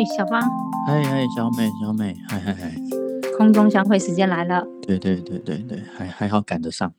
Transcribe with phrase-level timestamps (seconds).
[0.00, 0.40] 嘿，小芳，
[0.86, 2.74] 嗨嗨，小美小美，嗨嗨嗨，
[3.36, 4.66] 空中相会时间来了。
[4.80, 6.90] 对对对对对，还还好赶得上。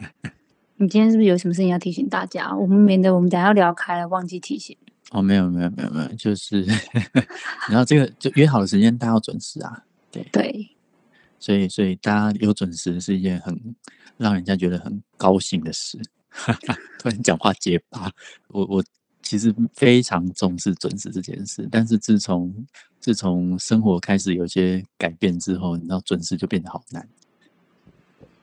[0.76, 2.54] 你今天是不是有什么事情要提醒大家？
[2.54, 4.76] 我们免得我们等下要聊开了，忘记提醒。
[5.12, 6.62] 哦，没有没有没有没有，就是
[7.70, 9.84] 然后这个就约好的时间，大家要准时啊。
[10.10, 10.76] 对对，
[11.38, 13.58] 所以所以大家有准时是一件很
[14.18, 15.98] 让人家觉得很高兴的事。
[17.00, 18.10] 突然讲话结巴，
[18.48, 18.84] 我我
[19.26, 22.54] 其实非常重视准时这件事，但是自从
[23.00, 27.08] 自从生活开始有些改变之后，你知道准时就变得好难。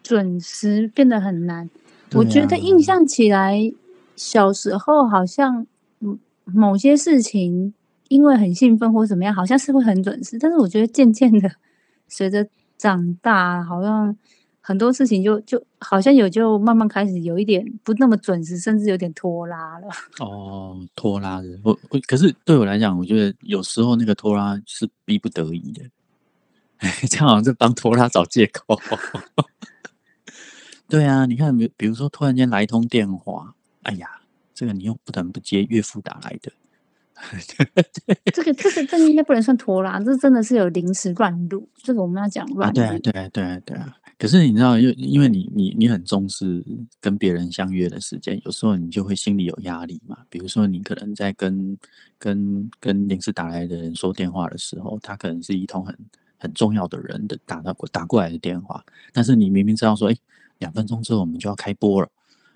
[0.03, 1.69] 准时变得很难。
[2.09, 3.71] 对我觉得啊印象起来，
[4.17, 5.65] 小时候好像
[6.01, 7.73] 嗯某些事情
[8.09, 10.37] 因为很兴奋或怎么样，好像是会很准时。
[10.37, 11.49] 但是我觉得渐渐的，
[12.09, 12.45] 随着
[12.77, 14.13] 长大，好像
[14.65, 19.89] 很多事情就就好像有就慢慢开始有一点不那么准时，甚至有点拖拉了。
[20.25, 25.83] 哦，拖拉的，我我可是对我来讲，我觉得有时候那个拖拉是逼不得已的，
[26.77, 28.79] 哎 这样好像是帮拖拉找借口。
[30.87, 34.21] 对啊，你看，比比如说突然间来通电话，哎呀，
[34.53, 36.53] 这个你又不能不接，岳父打来的，
[38.33, 41.67] 这个这个这应该不能算拖拉，这真的是有临时乱入。
[41.75, 43.97] 这个我们要讲啊，乱对啊，对啊，对啊，对啊。
[44.19, 46.63] 可是你知道，因为因为你你你很重视
[47.01, 50.17] 跟别人相约的时间，有时候你就会心里有压力嘛。
[50.29, 51.77] 比如说，你可能在跟
[52.17, 55.97] 跟跟临时打来的人说电话的时候，他可能是一通很
[56.37, 60.15] 很重要的人的打到过打过来的电话，但是你明明知道说，哎，
[60.59, 62.09] 两分钟之后我们就要开播了，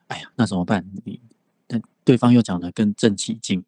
[0.08, 0.86] 哎呀，那怎么办？
[1.03, 1.19] 你
[1.67, 3.61] 但对方又讲的更正起劲，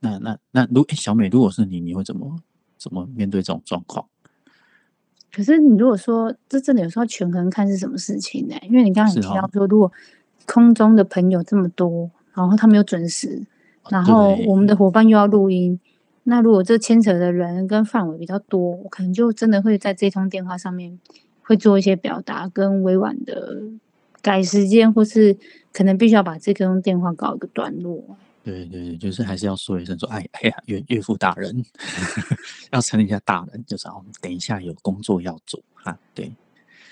[0.00, 2.36] 那那那如诶小美，如果是你，你会怎么
[2.76, 4.06] 怎么面对这种状况？
[5.30, 9.92] 可是你如果说这真的有时候权衡看是什么事情呢、因为你刚刚有提到说，如果
[10.46, 13.44] 空中的朋友这么多，然后他们又准时，
[13.90, 15.78] 然后我们的伙伴又要录音，
[16.24, 20.98] 那如果这牵扯的人跟范围比较多，我可能就真的会在这通电话上面
[21.42, 23.62] 会做一些表达跟委婉的
[24.22, 25.36] 改时间，或是
[25.72, 28.02] 可能必须要把这通电话搞一个段落。
[28.48, 31.64] 对对对，就是还是要说一声说，哎哎呀，岳岳父大人，
[32.72, 36.32] 要称一下大人，就是哦，等一下有工作要做哈，对，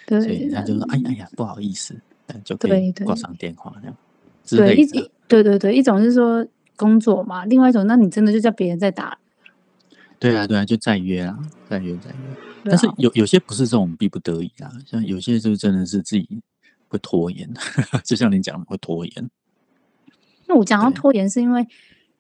[0.07, 3.97] 所以对，他就说，哎呀哎呀，不好意思，但就可以挂上电话这样
[4.45, 5.11] 之对，一类的。
[5.29, 6.47] 对对对，一种是说
[6.77, 9.19] 工作嘛，另外一种，那你真的就叫别人在打，
[10.19, 11.39] 对啊对啊，就再约啊，
[11.69, 12.17] 再约再约。
[12.17, 12.37] 啊
[12.69, 16.29] 但是有有些不是这种逼不得已啊，像有些就真的是自己
[16.89, 17.49] 会拖延，
[18.05, 19.31] 就像你讲的会拖延。
[20.47, 21.67] 那我讲到拖延，是因为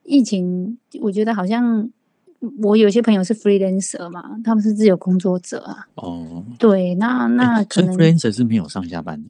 [0.02, 1.90] 疫情，我觉得好像
[2.62, 5.86] 我有些朋友是 freelancer 嘛，他们是自由工作者啊。
[5.94, 9.28] 哦，对，那那可能 freelancer 是没有上下班的。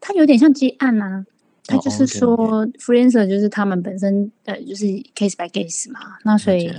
[0.00, 1.24] 他有点像接案啊，
[1.66, 6.70] 他哦就是说 freelancer 就是他们本身呃就是 case by case 嘛，那所以。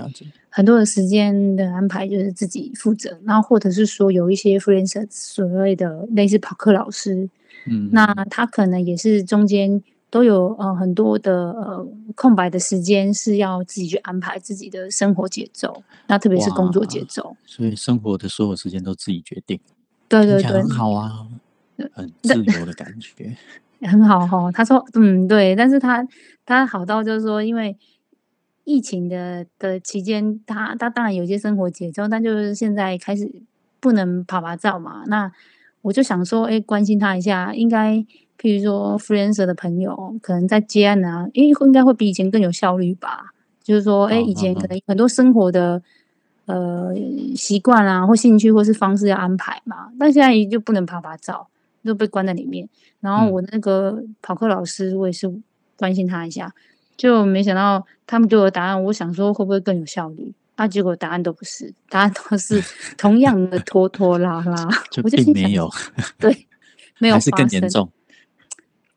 [0.54, 7.30] 很多的时间的安排就是自己负责，然后或者是说有一些 freelancer 所谓的类似跑课老师，
[7.68, 17.36] 嗯，那他可能也是中间都有呃很多的呃空白的时间是要自己去安排自己的生活节奏，那特别是工作节奏。
[17.46, 19.60] 所以生活的所有时间都自己决定。
[20.10, 21.26] 对对对很，好啊，
[21.94, 23.36] 很自由的感觉。
[23.88, 24.52] 很好哈。
[24.52, 26.06] 他说嗯对，但是他
[26.46, 27.76] 他好到就是说，因为
[28.66, 33.42] 疫情的的期间，他他当然有些生活节奏，但就是现在开始
[33.80, 35.04] 不能爬爬照嘛。
[35.08, 35.32] 那
[35.82, 38.06] 我就想说，哎，关心他一下，应该
[38.42, 43.26] 譬如说 freelancer 的朋友，可能在接案啊，诶，应该会比以前更有效率吧。
[43.64, 45.80] 就是说，哎，嗯以前嗯可能很多生活的
[46.46, 46.92] 呃
[47.36, 51.48] 习惯啊，或兴趣或是方式要安排嘛，但现在就不能爬爬照，
[51.86, 52.68] 就被关在里面。
[53.00, 55.32] 然后嗯我那个跑课老师，我也是
[55.78, 56.52] 关心他一下，
[56.98, 60.34] 就没想到他们给我的答案，我想说会不会更有效率？
[60.56, 62.60] 啊，结果答案都不是，答案都是
[62.98, 65.70] 同样的拖拖拉拉， 就并没有，
[66.18, 66.48] 对，
[67.00, 67.88] 没有还是更严重。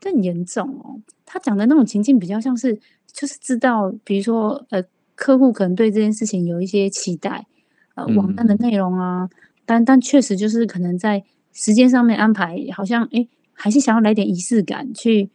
[0.05, 1.01] 更严重哦。
[1.25, 2.79] 他讲的那种情境比较像是，
[3.11, 4.85] 就是知道，比如说呃，
[5.15, 7.47] 客户可能对这件事情有一些期待，
[7.95, 9.31] 呃，网站的嗯内容啊，
[9.65, 15.31] 但但确实就是可能在时间上面安排，好像诶还是想要来点仪式感，去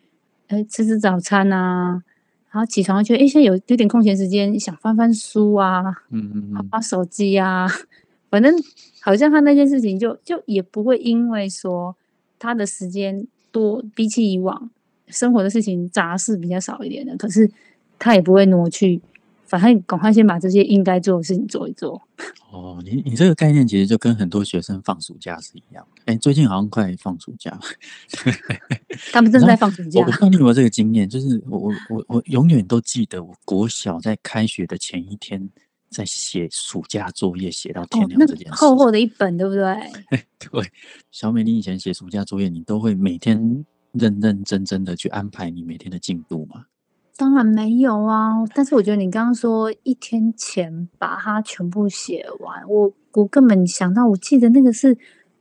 [0.48, 2.04] 呃吃吃早餐啊，
[2.52, 5.82] 然后起床觉得诶现在有有点空闲时间，想翻翻书啊，
[6.12, 7.68] 嗯嗯嗯，划划手机啊，
[8.30, 8.54] 反正
[9.02, 11.96] 好像他那件事情就就也不会因为说
[12.38, 14.70] 他的时间多，比起以往
[15.08, 17.50] 生活的事情杂事比较少一点的，可是
[17.98, 19.02] 他也不会挪去，
[19.46, 22.02] 反正赶快先把这些应该做的事情做一做。
[22.52, 25.86] 哦，你你这个概念其实就跟很多学生放暑假是一样。
[26.06, 27.60] 哎，最近好像快放暑假了，
[29.14, 35.48] 他们正在放暑假我我不知道你有没有这个经验，就是我我我我永远都记得，我国小在开学的前一天
[35.90, 38.54] 在写暑假作业写到天亮这件事。
[38.54, 39.76] 厚厚的一本，对不对？
[40.40, 40.72] 对，
[41.12, 46.66] 小美，你以前写暑假作业，你都会每天认认真真的去安排你每天的进度吗？
[47.18, 54.98] 当然没有啊，但是我觉得你刚刚说一天前把它全部写完，我我根本想到，我记得那个是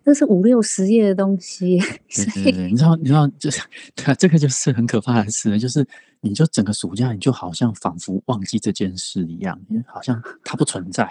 [0.08, 1.78] 那是五六十页的东西，
[2.08, 3.60] 对对对，你知道，你知道，就是
[3.94, 5.87] 对啊，这个就是很可怕的事，就是
[6.22, 11.06] 你就整个暑假，你就好像仿佛忘记这件事一样，好像它不存在。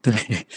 [0.00, 0.14] 对，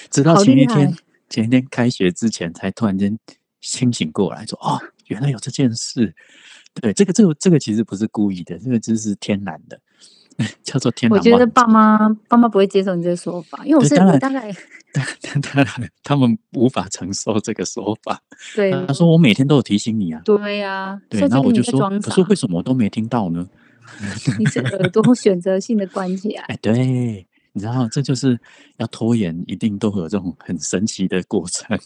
[0.10, 0.96] 直到前一天，
[1.30, 3.20] 前一天开学之前，才突然间
[3.60, 6.16] 清醒过来，说：“哦，原来有这件事。”
[6.82, 9.78] 对，这个这个这个其实不是故意的，这个就是天然的，
[10.64, 11.46] 叫做天我觉得。
[11.48, 14.56] 爸妈爸妈不会接受你这个说法，因为我是对当然我大概
[15.54, 18.22] 当然，他们无法承受这个说法。
[18.56, 20.22] 对他说：“我每天都有提醒你啊。
[20.24, 23.46] 对呀，”然后我就说：“觉得你在装可是为，什么我都没听到呢？”
[24.40, 26.44] 你是耳朵选择性的关起来。
[26.44, 28.40] 哎，对，你知道，这就是
[28.78, 31.78] 要拖延，一定都会有这种很神奇的过程。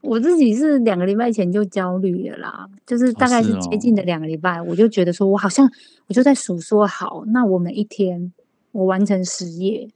[0.00, 5.70] 我自己是两个礼拜前就焦虑了啦，就是大概是是接近的哦两个礼拜，我就觉得说我好像
[6.06, 8.32] 我就在数说好，那我每一天
[8.72, 9.88] 我完成十页，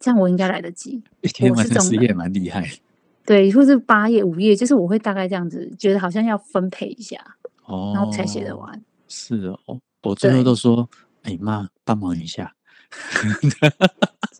[0.00, 1.02] 这样我应该来得及。
[1.20, 2.68] 一天完成十页蛮厉害
[3.26, 7.18] 对，或是八页、五页，就是我会大概这样子，觉得好像要分配一下，
[7.66, 8.58] 哦然后才写得哦。
[8.58, 8.82] 完。
[9.08, 10.88] 是哦，我最后，都说
[11.22, 12.52] ：“哎妈，帮忙一下。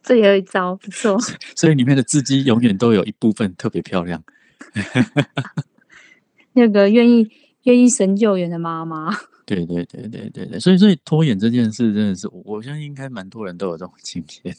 [0.03, 1.19] 这也有一招，不错。
[1.55, 4.23] ”所以里面的字迹永远都有一部分特别漂亮。
[6.55, 7.31] 那个愿意
[7.65, 9.15] 愿意神救援的妈妈，
[9.45, 14.57] 对对对对对对，所以所以拖延这件事真的是，我我相信应该蛮多人都有这种经验，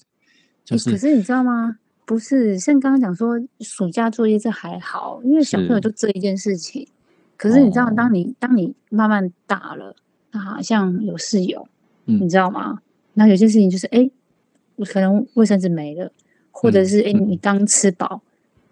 [0.64, 1.78] 就是诶可是你知道吗？
[2.06, 6.88] 不是像刚刚讲说暑假作业这还好，因为小朋友就这一件事情。
[7.36, 9.96] 可是你知道，哦，当你当你慢慢大了，
[10.32, 11.68] 那好像有室友，
[12.06, 12.80] 嗯你知道吗？
[13.14, 14.10] 那有些事情就是，哎，
[14.86, 16.12] 可能卫生纸没了，
[16.50, 18.22] 或者嗯是哎，诶你嗯，刚吃饱，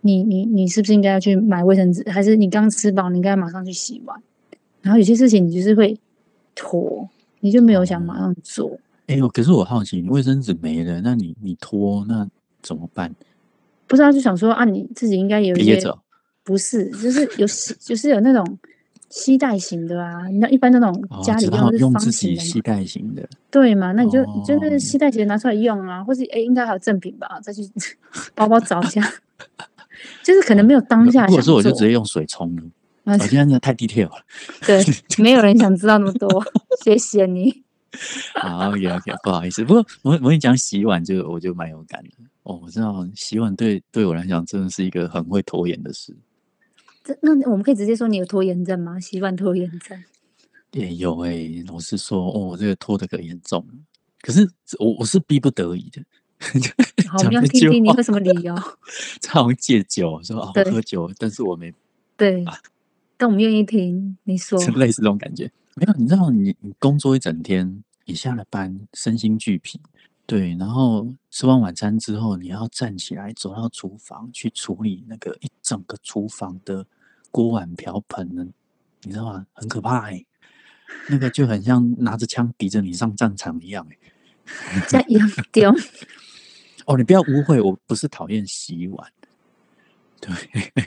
[0.06, 2.07] 你你你是不是应该要去买卫生纸？
[2.12, 4.22] 还是你刚吃饱，你应该马上去洗碗？
[4.84, 5.98] 然后有些事情你就是会
[6.54, 7.10] 拖，
[7.40, 8.80] 你就没有想马哦，上做。
[9.07, 12.28] 哎呦，可是我好奇，你卫生纸没了，那你你拖那
[12.62, 13.12] 怎么办？
[13.88, 15.81] 不知道就想说啊，你自己应该有一些
[16.44, 18.60] 不是，就是有吸，就是有那种
[19.10, 20.28] 吸带型的啊。
[20.40, 23.92] 那一般那种哦，家里用用的是方自己系形的嘛，带型的对嘛？
[23.94, 27.63] 那你就你就那哦，个吸带型拿出来用啊，或是哎，应该还有赠品吧，再去
[28.36, 29.01] 包包找一下。
[30.24, 32.63] 就是可能没有当下想如果说我就直，接用水冲了，
[33.06, 34.25] 啊，我现在真的太 detail 了。
[34.66, 34.84] 对，
[35.18, 36.44] 没有人想知道那么多，
[36.84, 37.63] 谢谢你。
[38.36, 42.10] 好，OK OK，不好意思，不过我我跟你讲洗碗就我就蛮有感的
[42.44, 46.16] 哦，我知道洗碗对对我来讲真的是一个很会拖延的事。
[47.04, 49.00] 这那我们可以直接说你有拖延症吗？
[49.00, 50.04] 洗碗拖延症。
[50.72, 53.74] 也有诶、老实说，哦，我这个拖的可严重了。
[54.19, 54.46] 可是
[54.78, 56.04] 我我是逼不得已的，
[57.15, 58.53] 好，我讲们要这句话，听听你有什么理由。
[59.23, 61.73] 他好像戒酒，说哦我对喝酒，但是我没
[62.17, 62.57] 对，啊，
[63.15, 64.59] 但我们愿意听你说。
[64.63, 65.50] 就类似这种感觉。
[65.75, 69.79] 没有，你知道你你工作一整天，你下了班身心俱疲，
[70.25, 76.86] 对，然后吃完晚餐之后，你要站起来走到厨房去处理那个一整个厨房的
[77.31, 78.45] 锅碗瓢盆呢，
[79.03, 79.45] 你知道吗？
[79.53, 80.25] 很可怕哎、
[81.10, 85.74] 那个就很像拿着枪逼着你上战场一样哎、这样丢。
[86.86, 89.12] 哦，你不要误会，我不是讨厌洗碗，
[90.22, 90.32] 对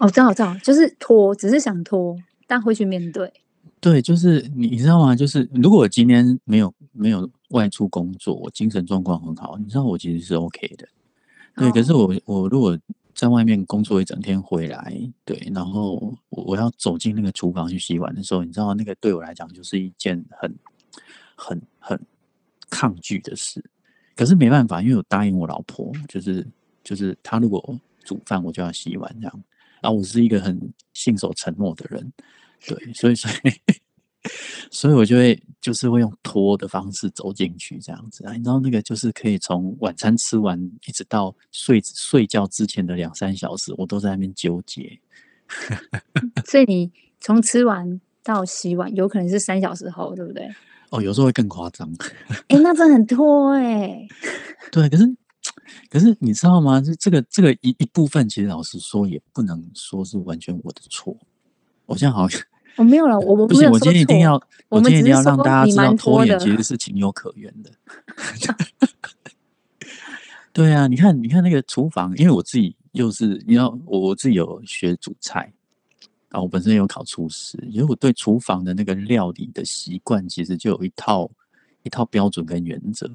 [0.01, 3.33] 哦，知道知道，就是拖，只是想拖，但会去面对。
[3.81, 5.15] 对，就是你你知道吗？
[5.15, 10.89] 就是如果我今天没有没有外出工作，我精神状况很好，你知道我其实是 OK 的。
[11.55, 12.77] 对，可是哦，我我如果
[13.15, 14.93] 在外面工作一整天回来，
[15.25, 15.95] 对，然后
[16.31, 20.53] 我我要走进那个厨房去洗碗的时候，你知道那个对我来讲就是一件很
[21.37, 22.01] 很很
[22.71, 23.65] 抗拒的事。
[24.19, 26.45] 可是没办法，因为我答应我老婆，就是
[26.83, 29.45] 就是她如果煮饭，我就要洗碗这样。
[29.81, 30.61] 然后我是一个很
[30.93, 32.13] 信守承诺的人，
[32.67, 33.53] 对， 所以所以
[34.73, 44.99] 所以我就会就是会用拖的方式走进去这样子啊，你知道那个就是可以从晚餐吃完一直到睡睡觉之前的两三小时，我都在那边纠结。
[46.45, 50.53] 所以你从吃完到洗碗，有可能是三小时后，对不对？
[50.91, 51.89] 哦，有时候会更夸张。
[52.49, 54.07] 哎，那真的很拖哎。
[54.73, 55.17] 对，可是
[55.91, 56.81] 可是你知道吗？
[56.81, 61.17] 这这个这个一一部分，其实老实说，也不能说是完全我的错。
[61.87, 62.41] 我现在好像
[62.77, 64.35] 我没有了，我我不行，我今天一定要，
[64.69, 66.25] 我我今天一定要让大家知道拖。
[66.25, 67.71] 延其实是情有可原的。
[70.53, 75.53] 对啊，你看，你看那个厨房，因为我自己又是，你知道，我我自己有学煮菜
[76.31, 81.31] 啊，我本身有考厨师，因为我对厨房的那个料理的习惯，其实就有一套
[81.85, 83.11] 一套标准跟原则。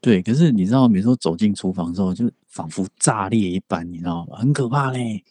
[0.00, 4.36] 对，可是你知道，每次走进厨房之后，就仿佛炸裂一般，你知道吗？
[4.36, 5.24] 很可怕嘞。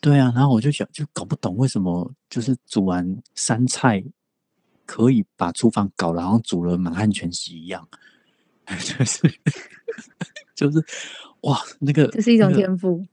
[0.00, 4.02] 对啊，然后我就想，就搞不懂为什么，就是煮完三菜，
[4.84, 7.86] 可以把厨房搞得好像煮了满汉全席一样，
[8.78, 9.20] 就是
[10.54, 10.84] 就是
[11.40, 13.04] 哇，那个这是一种那个天赋。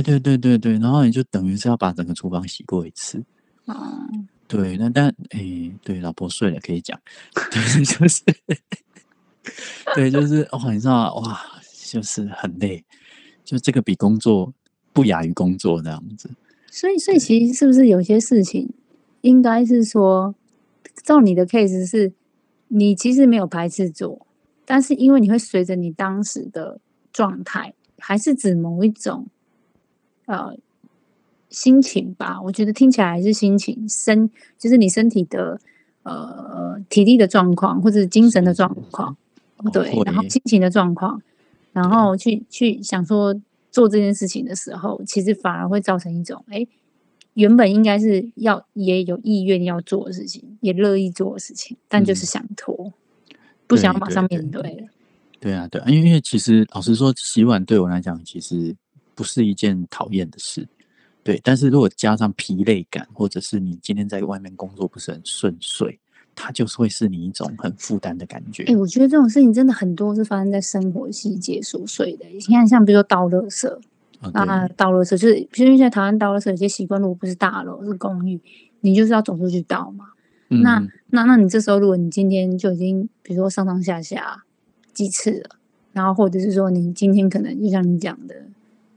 [0.00, 3.22] 对对对对对，然后你就等于是要把整个厨房洗过一次。
[3.66, 4.08] 哦，
[4.48, 6.98] 对，那但诶，对，老婆睡了可以讲，
[7.52, 8.22] 对，就是，
[9.94, 11.40] 对，就是哇，你知道哇，
[11.84, 12.84] 就是很累，
[13.44, 14.52] 就这个比工作
[14.92, 16.30] 不亚于工作这样子。
[16.70, 18.72] 所以所以其实是不是有些事情，
[19.20, 20.34] 应该是说，
[21.02, 22.12] 照你的 case 是，
[22.68, 24.26] 你其实没有排斥做，
[24.64, 26.80] 但是因为你会随着你当时的
[27.12, 29.26] 状态，还是指某一种
[30.26, 30.56] 呃
[31.50, 32.40] 心情吧？
[32.42, 35.60] 我觉得听起来还是心情身，就是你身体的
[36.02, 39.16] 呃体力的状况，或者是精神的状况，
[39.72, 41.20] 对，然后心情的状况，
[41.72, 43.34] 然后去去想说
[43.70, 46.58] 做这件事情的时候，其实反而会造成一种哎。
[46.58, 46.68] 诶
[47.34, 52.92] 原本应该是要也有意愿要做的事情，也乐意做的事情，但就是嗯想拖，
[53.66, 54.88] 不想要马上面对了。
[55.40, 58.76] 对啊，对啊，因为因为其实老实说，洗碗对我来讲其实
[59.14, 60.66] 不是一件讨厌的事，
[61.22, 61.40] 对。
[61.44, 65.98] 但是如果加上疲累感，或者是你今天在外面工作不是很顺遂，
[66.34, 68.64] 它就是会是你一种很负担的感觉。
[68.64, 72.26] 哎、我觉得这种事情真的很多是发生在生活细节琐碎的。
[72.26, 73.68] 你看，像比如说倒垃圾，
[74.32, 78.40] 啊，倒垃圾就是，因为现在台湾倒垃圾有些习惯，如果不是大楼是公寓，
[78.80, 80.06] 你就是要走出去倒嘛。
[80.48, 84.44] 那嗯，那那你这时候，如果你今天就已经，比如说上上下下
[84.92, 85.56] 几次了，
[85.92, 88.34] 然后或者是说你今天可能就像你讲的，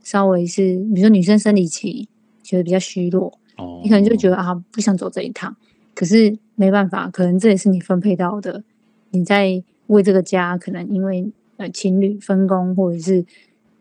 [0.06, 2.08] 稍微是比如说女生生理期
[2.40, 5.56] 觉得比较虚弱，哦，你可能就觉得啊不想走这一趟，
[5.96, 8.62] 可是没办法，可能这也是你分配到的，
[9.10, 13.26] 你在为这个家，可能因为呃情侣分工或者是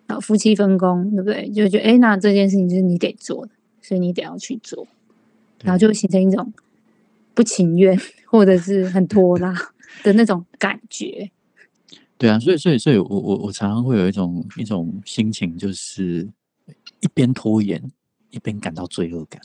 [0.08, 1.48] 呃夫妻分工，对不对？
[1.52, 4.88] 就觉得哎，那这件事情就是你得做的，所以你得要去做，
[5.64, 6.52] 然后就会形成一种
[7.36, 9.54] 不情愿或者是很拖拉
[10.04, 11.30] 的那种感觉。
[12.18, 16.28] 对啊，所以所以所以我我我常常会有一种一种心情，就是
[17.02, 17.82] 一边拖延，
[18.30, 19.42] 一边感到罪恶感。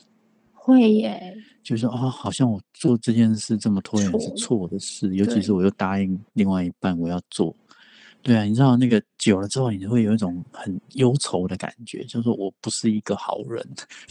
[0.53, 7.57] 会耶，就是说，哦，好像我做这件事这么拖延是错错的事，尤其是我又答应另外一半我要做。
[8.23, 13.67] 对啊，你知道那个久了之后，你会有一种很忧愁的感觉，就是说我不是一个好人，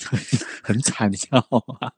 [0.64, 1.46] 很惨，你知道
[1.80, 1.92] 吗？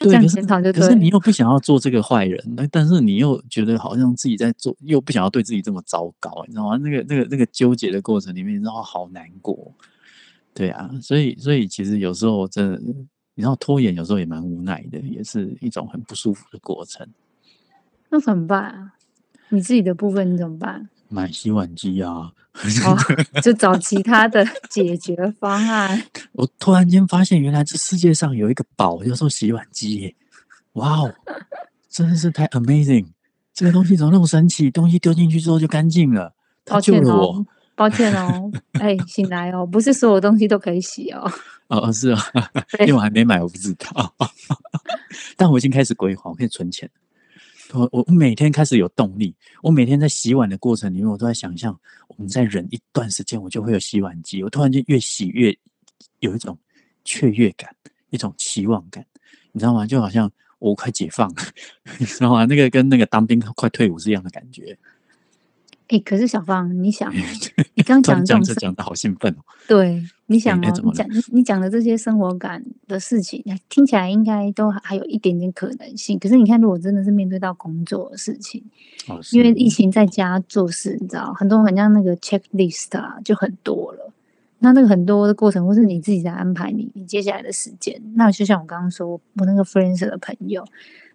[0.00, 6.76] 对，这样可是检讨就可是你又不想要做这个坏人，那但是你又觉得好像自己在做，又不想要对自己这么糟糕，你知道吗？
[6.76, 9.72] 那个那个那个纠结的过程里面，你知道好难过。
[10.54, 12.78] 对啊，所以所以其实有时候真的，
[13.34, 17.06] 你知道拖延有时候也蛮无奈的，也是一种很不舒服的过程。
[18.10, 18.94] 那怎么办啊？
[19.50, 20.88] 你自己的部分你怎么办？
[21.08, 22.30] 买洗碗机啊，
[22.84, 22.96] 哦，
[23.42, 26.02] 就找其他的解决方案。
[26.32, 30.14] 我突然间发现，原来这世界上有一个宝叫做洗碗机耶！
[30.74, 31.14] 哇哦，
[31.88, 33.06] 真的是太 amazing！
[33.52, 34.70] 这个东西怎么那么神奇？
[34.70, 36.34] 东西丢进去之后就干净了，
[36.64, 38.50] 它抱歉救了我哦。，抱歉哦，
[38.80, 41.30] 哎，醒来哦，不是所有东西都可以洗哦。
[41.68, 42.22] 哦 哦，是啊，
[42.76, 44.14] 对因为我还没买，我不知道。
[45.36, 46.88] 但我已经开始规划，我可以存钱。
[47.72, 54.42] 我我我每天开始有动力，我每天在洗碗的过程里面，我都在想象，我们再忍一段时间，我就会有洗碗机。
[54.42, 55.56] 我突然间越洗越
[56.20, 56.58] 有一种
[57.04, 57.74] 雀跃感，
[58.10, 59.04] 一种期望感，
[59.52, 59.86] 你知道吗？
[59.86, 61.42] 就好像我快解放了，
[61.98, 62.44] 你知道吗？
[62.46, 64.78] 那个跟那个当兵快退伍是一样的感觉。
[65.88, 67.14] 哎，可是小芳，你想哦，
[67.74, 69.44] 你刚讲讲这种讲的好兴奋哦。
[69.66, 76.18] 对，你想哦，你讲你你讲的这些生活感的事情，听起来应该都还有一点点可能性。
[76.18, 78.62] 可是你看，如果真的是面对到工作的事情，
[79.08, 84.12] 哦，因为疫情在家做事，你知道，很多很像那个 checklist 啊，就很多了。
[84.58, 87.98] 那那个很多的过程，或是你自己在安排你你接下来的时间。
[88.14, 90.62] 那就像我刚刚说，我那个 friends 的朋友，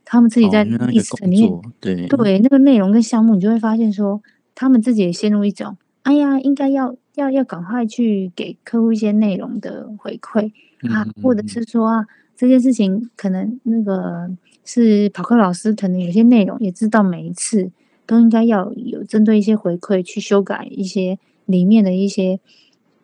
[0.04, 4.22] 他们自己在对那个内容跟项目，你就会发现说，
[4.56, 10.48] 他们自己也陷入一种，哎呀，应该要要要赶快去给客户一些内容的回馈
[10.92, 12.06] 啊，嗯或者嗯是说啊，
[12.36, 14.30] 这件事情可能那个
[14.66, 17.72] 是跑课老师，可能有些内容也知道每一次
[18.06, 22.40] 都应该要有针对一些回馈去修改一些里面的一些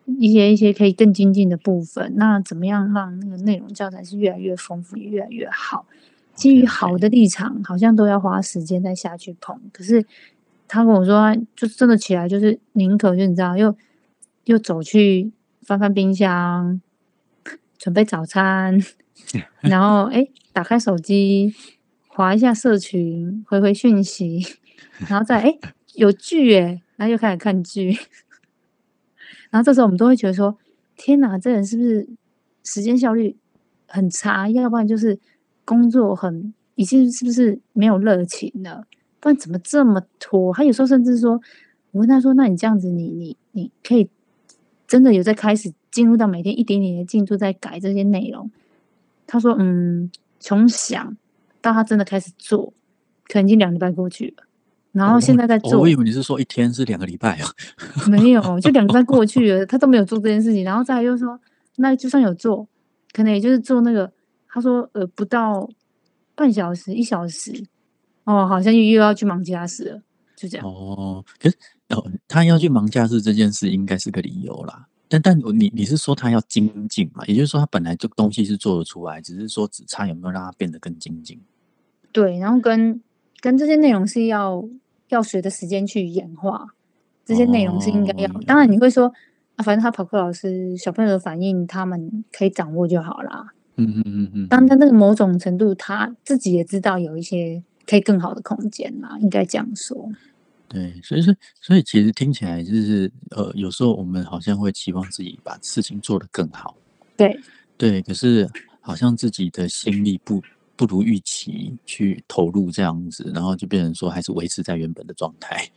[0.04, 2.12] 一些一些可以更精进的部分。
[2.16, 5.86] 那怎么样让那个内容教材是越来越丰富，也越来越好？
[6.34, 9.58] 基于好的立场，好像都要花时间再下去碰。
[9.72, 10.04] 可是
[10.72, 13.76] 他跟我说，就真的起来就是宁可就你知道，又
[14.44, 16.80] 又走去翻翻冰箱，
[17.76, 18.78] 准备早餐，
[19.62, 21.52] 然后哎打开手机，
[22.06, 24.46] 划一下社群，回回讯息，
[25.08, 25.58] 然后再哎
[25.94, 27.98] 有剧耶，然后又开始看剧，
[29.50, 30.56] 然后这时候我们都会觉得说，
[30.96, 32.08] 天哪，这人是不是
[32.62, 33.36] 时间效率
[33.88, 34.48] 很差？
[34.48, 35.18] 要不然就是
[35.64, 38.84] 工作很已经是不是没有热情了？
[39.20, 40.52] 不然怎么这么拖？
[40.54, 41.32] 他有时候甚至说，
[41.92, 44.08] 我问他说，那你这样子，你你你可以
[44.88, 48.50] 真的有在开始进入到每天一点点的进度，在改这些内容？
[49.26, 50.10] 他说，嗯，
[50.40, 51.16] 从想
[51.60, 52.72] 到他真的开始做，
[53.28, 54.44] 可能已经两礼拜过去了。
[54.92, 57.48] 然后现在在做，我以为你是说一天是两个礼拜啊？
[58.10, 60.64] 没有，就两个礼拜过去了， 他都没有做这件事情。
[60.64, 61.38] 然后再来又说，
[61.76, 62.66] 那就算有做，
[63.12, 64.10] 可能也就是做那个。
[64.52, 65.70] 他说，呃，不到
[66.34, 67.52] 半小时、一小时，
[68.30, 70.02] 哦，好像又又要去忙其他事了，
[70.36, 70.66] 就这样。
[70.66, 71.56] 哦，可是
[71.88, 74.86] 哦，他要去忙家事这件事，应该是个理由啦。
[75.08, 77.24] 但但你你是说他要精进嘛？
[77.26, 81.40] 也就是说，他本来这东西是做得出来，只是说只差有没有让他变得更精进。
[82.12, 83.02] 对，然后跟
[83.40, 84.68] 跟这些内容是要。
[85.10, 86.64] 要随着时间去演化，
[87.24, 88.28] 这些内容是应该要。
[88.46, 89.12] 当然你会说
[89.56, 93.48] 啊，反正他跑课老师小朋友的反应，他们可以掌握就好啦。
[93.74, 94.46] 嗯嗯嗯嗯。
[94.46, 97.60] 当他那个某种程度，他自己也知道有一些
[97.90, 100.08] 可以更好的空间嘛，应该这样说。
[100.68, 106.76] 对，所以说，所以其实听起来就是，呃，有时候我们好像会期望自己把事情做得更好。
[107.16, 107.36] 对
[107.76, 108.48] 对，可是
[108.80, 110.40] 好像自己的心力不。
[110.76, 115.68] 不如预期去投入这样子，然后就变成说还是维持在原本的状态。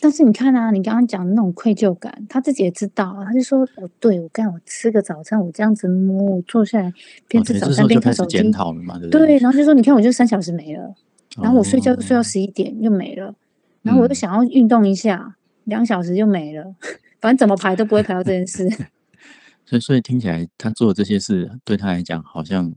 [0.00, 6.90] 但是你看啊，你刚刚讲的那种愧疚感，他自己也知道，他就说：“哦，对我刚我吃个早餐，我这样子摸，我坐下来
[7.28, 8.98] 边吃早餐边看手机。”检讨了嘛？
[8.98, 10.94] 对不对对，然后就说：“你看，我就三小时没了，
[11.40, 13.34] 然后我睡觉睡到十一点又没了，
[13.82, 16.74] 然后我又想要运动一下，两小时就没了，
[17.20, 18.68] 反正怎么排都不会排到这件事。
[19.66, 22.74] ”所以，所以听起来他做的这些事对他来讲好像。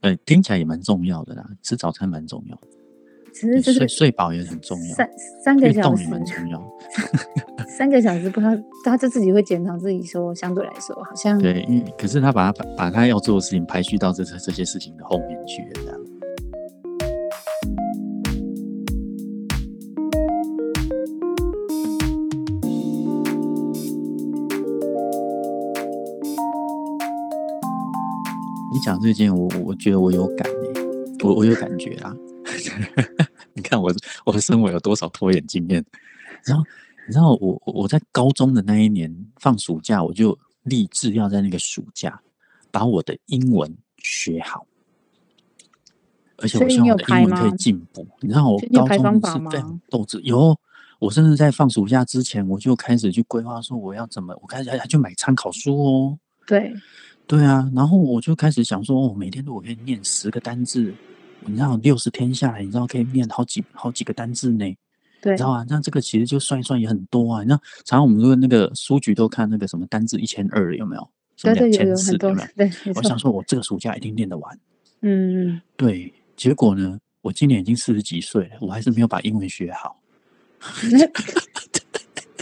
[0.00, 2.56] 呃，听起来也蛮重要的啦，吃早餐蛮重要，
[3.34, 5.10] 其实睡睡饱也很重要，三
[5.42, 6.78] 三个小时也蛮重要，
[7.66, 15.97] 三个小时不他他就自己会检讨自己说，相对来说好像对，因为可是他把他把把他要做的事情排序到这这这些事情的后面去了，
[28.88, 30.82] 讲这件，我我觉得我有感诶，
[31.22, 32.16] 我我有感觉啦。
[33.52, 33.92] 你看我
[34.24, 35.84] 我的生活有多少拖延经验？
[36.46, 36.64] 然后
[37.06, 42.18] 你知道我我在高中的那一年放暑假，我就立志要在那个暑假
[42.70, 44.66] 把我的英文学好，
[46.38, 48.06] 而且我希望我的英文可以进步。
[48.22, 50.58] 你知道我高中是非常斗志有，
[50.98, 56.18] 我甚至在放暑假之前，我就开始去规划说我要怎么，我开始还去买参考书哦。
[56.46, 56.72] 对。
[57.28, 60.94] 对啊，然后我就开始想说，哦，每天如果可以念十个单字，
[61.44, 64.64] 你知道六十天下来，你知道可以念好几好几个单字呢，
[65.20, 65.66] 对，知道啊？
[65.68, 67.42] 那这个其实就算一算也很多啊。
[67.42, 71.10] 你知道，常常我们说那个书局都看那个什么单字一千二有没有？
[71.42, 72.34] 对对，有很多。
[72.56, 74.58] 对，我想说，我这个暑假一定念得完。
[75.02, 75.60] 嗯嗯。
[75.76, 80.00] 对，结果呢，我今年已经四十几岁了，我还是没有把英文学好。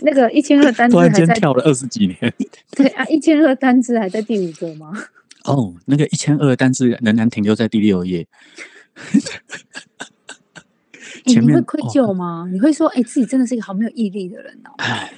[0.02, 2.34] 那个一千二单词 还在跳了二十几年。
[2.76, 4.92] 对啊，一千二单词还在第五个吗？
[5.44, 8.26] 哦，那个一千二单词仍然停留在第六页。
[11.24, 12.48] 你会愧疚吗？
[12.52, 14.70] 你会说，哎，自己真的是一个好没有毅力的人哦。
[14.78, 15.12] 哎，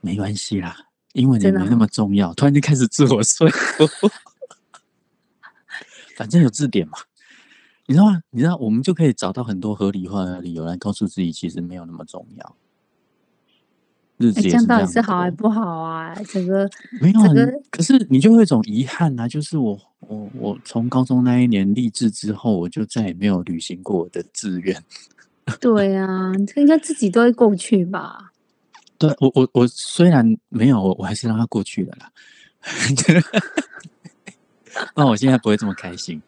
[0.00, 0.76] 没关系啦，
[1.14, 2.32] 英文也没那么重要。
[2.34, 4.10] 突然间开始自我说服，
[6.16, 6.98] 反正有字典嘛，
[7.86, 8.20] 你知道吗？
[8.30, 12.56] 你知道，我们就可以找到很多合理化的理由来告诉自己，其实没有那么重要。
[14.18, 16.14] 日子这样到底是好还不好啊？
[16.26, 16.68] 整个
[17.00, 17.20] 没有，
[17.70, 24.82] 可是你就会有一种遗憾啊，就是我我我从高中那一年立志之后，我就再也没有履行过我的志愿。
[25.60, 28.32] 对啊，应该自己都会过去吧？
[28.98, 32.10] 对我我我虽然没有，我还是让他过去了啦。
[34.94, 36.20] 那我现在不会这么开心。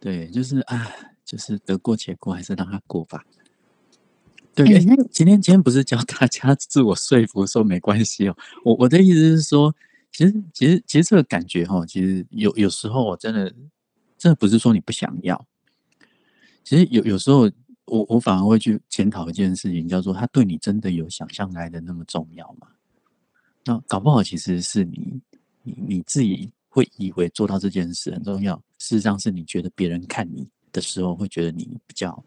[0.00, 0.88] 对，就是啊，
[1.24, 3.24] 就是得过且过，还是让他过吧。
[4.64, 8.36] 对，今天今天不是教大家自我说服说没关系哦。
[8.64, 9.72] 我我的意思是说，
[10.10, 13.48] 其实其实其实这个感觉哈，其实有有时候我真的，
[14.16, 15.46] 真的不是说你不想要。
[16.64, 17.48] 其实有有时候，
[17.84, 22.66] 我我反而会去检讨一件事情，叫做他对你真的有想象来的那么重要吗？
[23.64, 25.20] 那搞不好其实是你
[25.62, 32.24] 你你自己会以为做到这件事很重要，事实上是你觉得别人看你的时候会觉得你比较。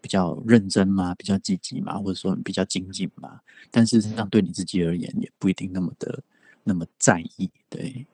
[0.00, 1.14] 比较认真嘛？
[1.14, 1.98] 比较积极嘛？
[1.98, 3.40] 或者说比较精进嘛？
[3.70, 6.22] 但事实上，对你自己而言，也不一定那么的
[6.64, 7.50] 那么在意。
[7.68, 8.06] 对。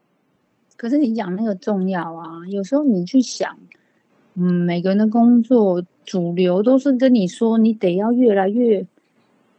[0.77, 3.57] 可是你讲那个重要啊，有时候你去想，
[4.35, 8.85] 嗯，每个人的工作主流都是跟你说，你得要越来越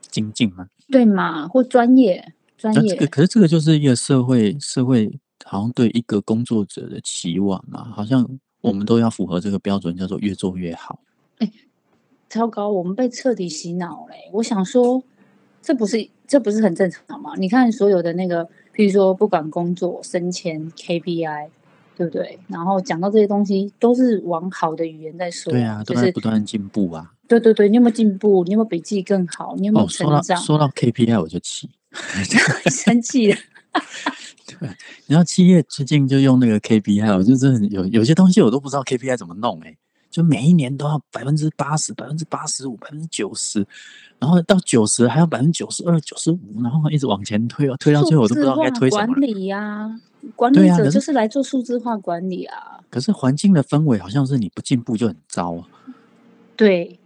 [0.01, 0.67] 精进吗？
[0.89, 1.47] 对嘛？
[1.47, 8.27] 或专业专那这个业，可是这个就是一个社会社会好像对一个工作者的期望啊，好像
[8.61, 10.99] 我们都要符合这个标准，叫做越做越好。
[12.29, 14.29] 糟糕，我们被彻底洗脑嘞！
[14.33, 15.01] 我想说，
[15.61, 17.33] 这不是这不是很正常吗？
[17.38, 21.47] 你看所有的那个，譬如说不管工作、升迁、KPI，
[21.95, 22.39] 对不对？
[22.47, 27.11] 然后讲到这些东西，都是往好的语言在说，对啊，都在就是不断地进步啊。
[27.27, 28.43] 对对对，你有没有进步？
[28.43, 29.55] 你有没有比自己更好？
[29.57, 30.38] 你有没有哦，说到成长？
[30.38, 31.69] 说到 KPI 我就气，
[32.69, 33.38] 生气了，
[34.59, 34.69] 对
[35.07, 39.75] 然后企业最近就用那个 KPI，我就真的有有些东西我都不知道 KPI 怎么弄哎、
[40.15, 43.60] 就每一年都要百分之八十、百分之八十五、百分之九十，
[44.17, 49.08] 然后到九十还要百分之九十二、九十五，然后一直往前推哦，推到最后我都不知道该推什么。
[49.08, 49.99] 管理呀、
[50.34, 52.80] 管理者就是来做数字化管理啊。
[52.89, 55.67] 可是环境的氛围好像是你不进步就很糟啊，
[56.56, 56.97] 对，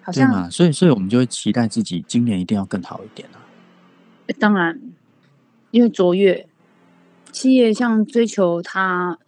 [0.00, 0.50] 好像？
[0.50, 3.38] 所以所以我们就会期待自己今年一定要更好一点啊。
[4.40, 4.80] 当然，
[5.70, 6.48] 因为卓越
[7.30, 9.16] 企业像追求它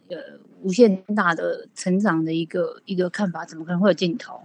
[0.63, 4.41] 无限大的成长的一个一个看法，怎么可能会有尽头？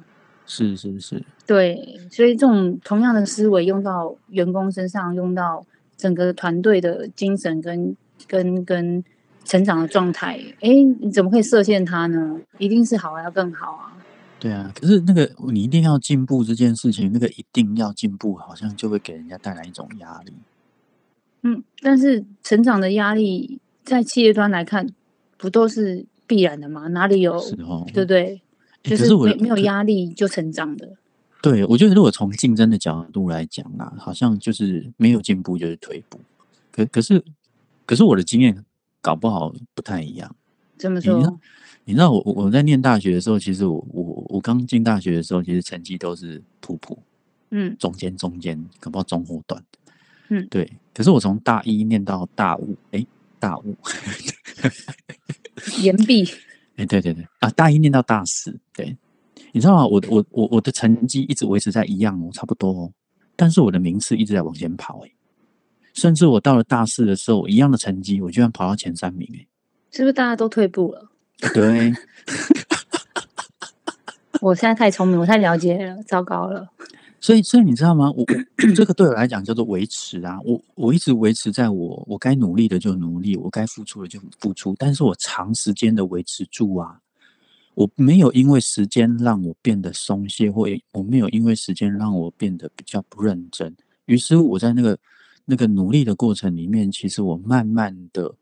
[0.46, 7.96] 是是是，对，所以这种同样的思维用到员工身上，用到整个团队的精神跟
[8.28, 9.02] 跟跟
[9.44, 12.40] 成长的状态，诶，你怎么可以设限他呢？
[12.58, 13.96] 一定是好还要更好啊！
[14.38, 14.72] 对啊。
[14.74, 20.32] 可是那个你一定要进步这件事情，那个一定要进步，好像就会给人家带来一种压力。
[21.42, 24.86] 嗯，但是成长的压力在企业端来看，
[25.36, 26.88] 不都是必然的吗？
[26.88, 28.40] 哪里有是哦，对不对？
[28.82, 30.96] 诶就是没没有压力就成长的。
[31.42, 36.20] 对，我觉得如果从竞争的角度来讲啊，好像就是没有进步就是退步。
[36.70, 37.22] 可可是
[37.84, 38.64] 可是我的经验
[39.00, 40.34] 搞不好不太一样。
[40.78, 41.40] 怎么你知道说，
[41.84, 46.98] 你知道我我我在念大学的时候，其实我我我刚进大学的时候，其实成绩都是普普，
[47.50, 49.62] 嗯中间中间，搞不好中后段。
[50.28, 50.70] 嗯对。
[50.94, 53.06] 可是我从大一念到大五，诶，
[53.46, 53.76] 大五，
[55.80, 56.28] 岩壁，
[56.74, 58.96] 哎，对对对，啊，大一念到大四，对，
[59.52, 59.86] 你知道吗？
[59.86, 62.92] 我我我我的成绩一直维持在一样哦，差不多哦，
[63.36, 65.12] 但是我的名次一直在往前跑，哎，
[65.94, 69.46] 甚至我到了大四的时候，一样的成绩，我居然跑到前三名，哎，
[69.92, 71.08] 是不是大家都退步了？
[71.54, 71.94] 对，
[74.42, 76.68] 我现在太聪明，我太了解了，糟糕了。
[77.20, 78.10] 所以所以你知道吗？
[78.12, 78.24] 我
[78.74, 87.00] 这个对我来讲叫做维持啊，我我一直维持在我我该努力的就努力，我该付出的就付出，但是我长时间的维持住啊，
[87.74, 93.74] 我没有因为时间让我变得松懈，或我没有因为时间让我变得比较不认真。
[94.04, 94.96] 于是我在那个
[95.44, 98.32] 那个努力的过程里面，其实我慢慢的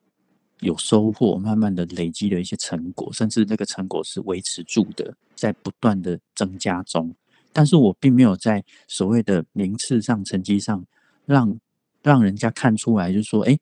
[0.60, 7.14] 有收获，慢慢的累积了一些成果，甚至那个成果是维持住的，在不断的增加中。
[7.54, 10.84] 但是我并没有在所谓的名次上、成绩上
[11.24, 11.58] 让
[12.02, 13.56] 让人家看出来，就是说，哎，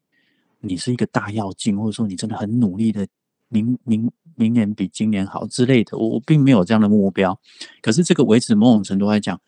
[0.60, 3.06] 你是一个大跃进，或者说你真的很努力的，
[3.48, 5.96] 明明明年比今年好之类的。
[5.98, 7.38] 我我并没有这样的目标。
[7.82, 9.38] 可是这个维持某种程度来讲，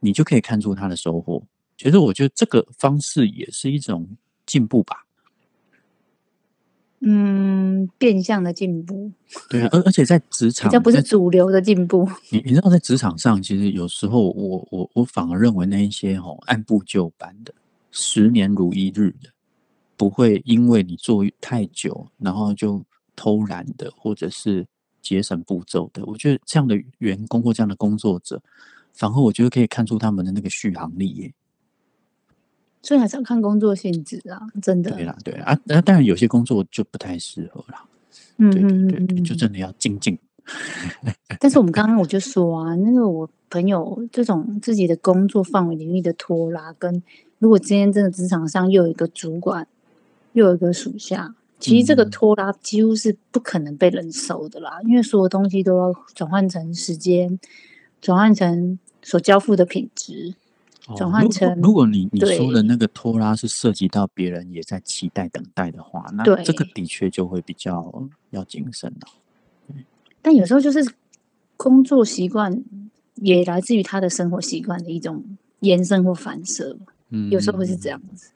[0.00, 1.42] 你就可以看出他的收获。
[1.76, 4.08] 其实我觉得这个方式也是一种
[4.46, 5.04] 进步吧。
[7.04, 9.10] 嗯，变相的进步，
[9.50, 12.08] 对啊，而而且在职比场，这不是主流的进步。
[12.30, 17.52] 你你知道，在职场上，其实有时候我我我反而认为那一些哦按部就班的、
[17.90, 19.30] 十年如一日的，
[19.96, 22.84] 不会因为你做太久，然后就
[23.16, 24.64] 偷懒的，或者是
[25.00, 26.04] 节省步骤的。
[26.06, 28.40] 我觉得这样的员工或这样的工作者，
[28.92, 31.34] 反而我觉得可以看出他们的那个续航力耶。
[32.82, 34.90] 所以还是要看工作性质啊，真的。
[34.90, 37.84] 对啦，对啦啊，那当然有些工作就不太适合啦。
[38.38, 39.38] 嗯嗯嗯就嗯。
[39.38, 40.18] 真的要精进。
[41.38, 47.02] 但是我们刚刚我就说啊，那个我朋友这种自己的工作范围领域的拖拉，跟
[47.38, 49.66] 如果今天真的职场上又有一个主管，
[50.32, 57.38] 又有一个属下，其实这个嗯拖拉几乎是不可能被忍受的啦，因为所有东西都要转换成时间，
[58.00, 60.34] 转换成所交付的品质。
[60.88, 69.08] 哦转换成如果你你说的那个拖拉是涉及到别人也在期待等待的话，那对这个的确就会比较要谨慎了。
[70.20, 70.94] 但有时候就是
[71.56, 72.64] 工作习惯
[73.16, 75.24] 也来自于他的生活习惯的一种
[75.60, 76.76] 延伸或反射，
[77.10, 78.30] 嗯，有时候会是这样子。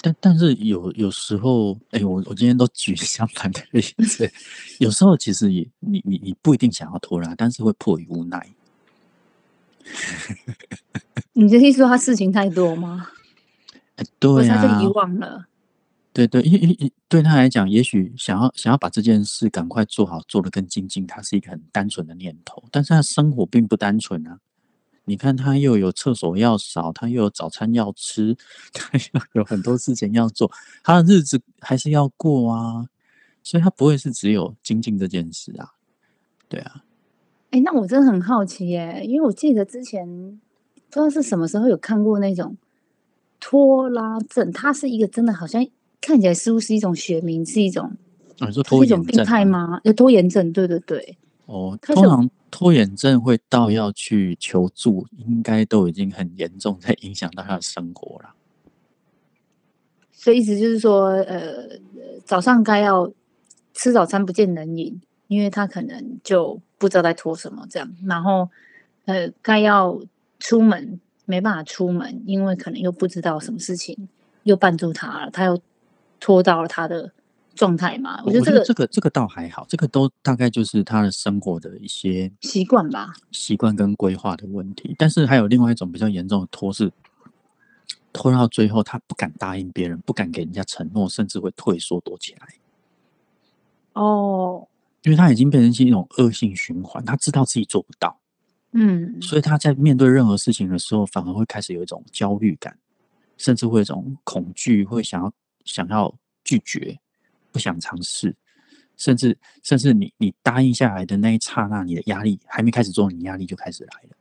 [0.00, 4.30] 但但是有有时候，哎、我我今天都举 相反的例子，
[4.78, 8.46] 有时候其实也你你你不一定想要拖拉，但是会迫于无奈。
[11.34, 13.08] 你的意思说他事情太多吗？
[14.18, 15.46] 对啊他就遗，忘了？
[16.12, 24.38] 对对，因因因对他来讲，也许想要想要把这件事赶快做好，做得更精进，他是一个很单纯的念头，但是他生活并不单纯啊。
[25.06, 28.36] 你看他又有厕所要扫，他又有早餐要吃，
[28.72, 30.50] 他又有很多事情要做，
[30.82, 32.86] 他的日子还是要过啊。
[33.42, 35.68] 所以他不会是只有精进这件事啊，
[36.48, 36.82] 对啊。
[37.54, 40.04] 哎，那我真的很好奇耶，因为我记得之前
[40.90, 42.56] 不知道是什么时候有看过那种
[43.38, 45.64] 拖拉症，它是一个真的好像
[46.00, 47.92] 看起来似乎是一种学名，是一种
[48.40, 49.80] 啊，说拖延病态吗？
[49.84, 51.16] 有拖延症，对对对。
[51.46, 58.34] 哦，通常拖延症会到要去求助，应该都已经很严重，在影响到他的生活了。
[60.10, 61.78] 所以意思就是说，呃，
[62.24, 63.12] 早上该要。
[63.76, 67.90] 吃早餐不见人影，因为他可能就不知道在拖什么这样。
[68.04, 68.50] 然后，
[69.06, 69.98] 呃，该要
[70.38, 74.06] 出门没办法出门，因为可能又不知道什么事情
[74.42, 75.58] 又绊住他了，他又
[76.20, 77.10] 拖到了他的
[77.54, 78.22] 状态嘛。
[78.26, 84.94] 我觉得这个这个这个倒还好，这个都大概就是他的生活的一些习惯吧，习惯跟规划的问题。
[84.98, 86.92] 但是还有另外一种比较严重的拖是
[88.12, 92.46] 拖到最后，他不敢答应别人，不敢给人家承诺，甚至会退缩躲起来。
[93.94, 94.66] 哦，
[95.04, 98.18] 因为他已经变成一种恶性循环，他知道自己做不到，
[98.72, 102.76] 嗯，所以他在面对任何事情的时候，反而会开始有一种焦虑感，
[103.36, 105.32] 甚至会有一种恐惧，会想要
[105.64, 106.12] 想要
[106.42, 106.98] 拒绝，
[107.52, 108.34] 不想尝试，
[108.96, 114.16] 甚至甚至你你答应下来的那一刹那，你的压力还没开始做，你压力就开始来了。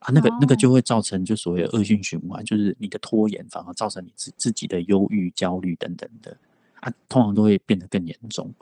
[0.00, 6.34] 啊，那个那个就会造成就所谓的恶性循环，就是你的拖延反而造成你自自己的忧郁、焦虑等等的。
[6.80, 8.52] 啊，通常都会变得更严重。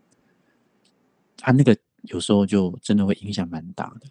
[1.44, 4.06] 他那个有时候就真的会影响蛮大的，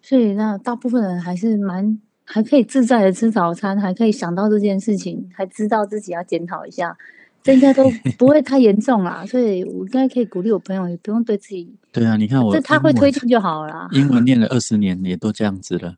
[0.00, 6.96] 所以那大部分人还是蛮还可以自在的吃早餐，还可以想到这件事情，还知道自己要检讨一下，
[7.42, 9.26] 这应该都 不会太严重啦。
[9.26, 11.74] 所以我应该可以鼓励我朋友，也不用对自己。
[11.90, 13.88] 对啊，你看我，这他会推进就好了。
[13.90, 15.96] 英文念了二十年，也都这样子了。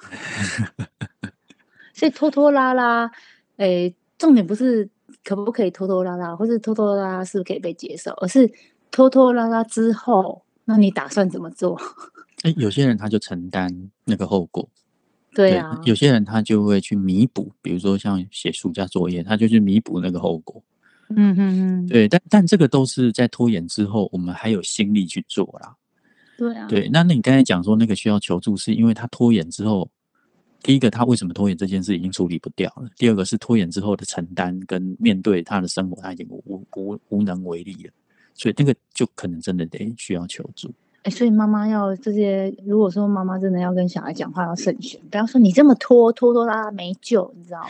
[1.94, 3.10] 所以拖拖拉拉，
[3.56, 4.88] 诶，重点不是
[5.24, 8.52] 可不可以拖拖拉拉，或是拖拖拉拉是不是可以被接受，而是。
[8.90, 11.80] 拖拖拉拉之后，那你打算怎么做？
[12.42, 14.68] 哎，有些人他就承担那个后果，
[15.34, 15.80] 对啊。
[15.84, 20.62] 有些人他就会去弥补，比如说像写暑假作业，他就去弥补那个后果。
[21.16, 25.74] 嗯哼哼，对，但但这个都是在拖延之后，我们还有心力去做啦。
[26.36, 26.66] 对啊。
[26.68, 29.90] 对，那那你刚才讲说那个需要求助，是因为他拖延之后，
[30.62, 37.90] 第一个他为什么拖延这件事已经处理不掉了，第二个是拖延之后的承担跟面对他的生活，他已经无无无能为力了。
[38.38, 40.72] 所以那个就可能真的得需要求助。
[41.02, 47.68] 哎，所以妈妈要这些，如果说妈妈真的要跟小孩讲话，要慎选，不要说你这么拖拖拖拉拉没救，你知道吗？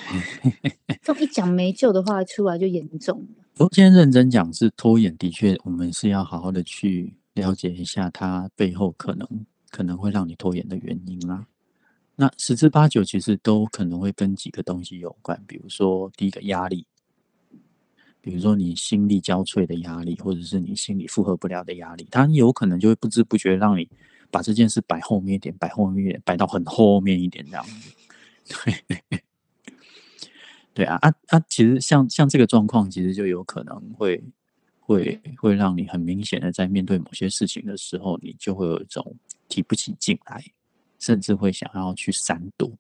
[1.02, 3.44] 这种一讲没救的话，出来就严重了。
[3.54, 9.26] 不过今天认真讲是拖延，的确我们是要好好的去了解一下它背后可能
[9.70, 11.46] 可能会让你拖延的原因啦。
[12.16, 16.87] 那十之八九其实都可能会跟几个东西有关，比如说第一个压力。
[18.29, 23.88] 比如说你心力交瘁的压力，或者是你心理负荷不了的压力，它有可能就会不知不觉让你
[24.31, 27.91] 把这件事摆后面一点，摆后面一点，摆到很后面一点这样子。
[28.85, 29.23] 对，
[30.75, 34.23] 对啊，啊啊，其实像像这个状况，其实就有可能会
[34.79, 39.17] 会会让你很明显的在面对某些事情的时候，你就会有一种
[39.49, 40.45] 提不起劲来，
[40.99, 42.71] 甚至会想要去闪躲。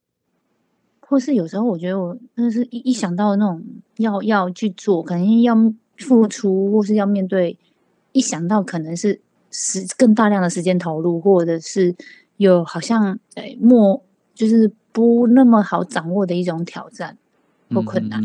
[1.08, 3.64] 或是有时候，我觉得我真的是一一想到那种
[3.96, 5.56] 要要去做，可能要
[5.96, 7.56] 付出，或是要面对，
[8.12, 9.18] 一想到可能是
[9.50, 11.94] 时更大量的时间投入，或者是
[12.36, 14.02] 有好像诶莫
[14.34, 17.16] 就是不那么好掌握的一种挑战
[17.70, 18.22] 或困难，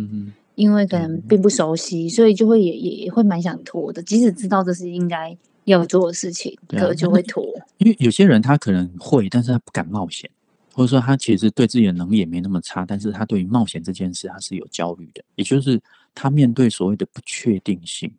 [0.56, 7.46] 因为可能并不熟悉，所以就会也也会蛮想拖的，即使知道这是应该要做的事情，可就会拖。
[7.78, 10.30] 因为有些人他可能会，但是他不敢冒险。
[10.74, 15.80] 或者说他其实对自己的能力也没那么差，但是他对于冒险这件事他是有焦虑的，也就是
[16.16, 18.12] 他面对所谓的不确定性，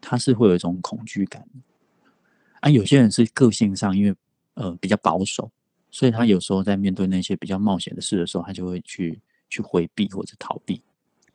[0.00, 1.46] 他是会有一种恐惧感。
[2.60, 4.14] 啊，有些人是个性上因为
[4.54, 5.50] 呃比较保守，
[5.90, 10.80] 所以他有时候在面对那些比较冒险的事的时候，他就会去去回避或者逃避。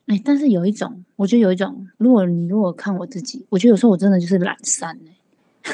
[0.08, 5.74] 哎，但是有一种，我觉得有一种，如果你如果看我自己，我觉得有时候我真的就是懒散哎。